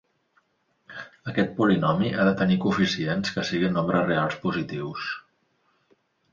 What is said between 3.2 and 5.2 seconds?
que siguin nombres reals positius.